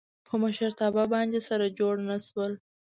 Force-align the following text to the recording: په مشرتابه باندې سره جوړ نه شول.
په 0.27 0.33
مشرتابه 0.43 1.03
باندې 1.13 1.39
سره 1.47 1.65
جوړ 1.79 1.93
نه 2.09 2.17
شول. 2.27 2.51